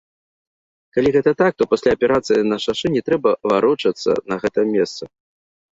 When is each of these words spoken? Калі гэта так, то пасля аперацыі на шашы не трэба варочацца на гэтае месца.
Калі 0.97 1.09
гэта 1.15 1.31
так, 1.43 1.51
то 1.63 1.69
пасля 1.73 1.89
аперацыі 1.97 2.41
на 2.51 2.57
шашы 2.67 2.87
не 2.97 3.01
трэба 3.11 3.29
варочацца 3.53 4.11
на 4.33 4.45
гэтае 4.47 4.67
месца. 4.77 5.03